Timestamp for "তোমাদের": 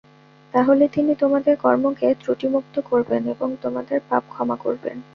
1.15-1.55, 3.61-3.97